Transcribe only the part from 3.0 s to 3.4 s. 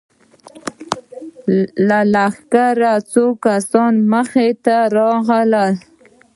څو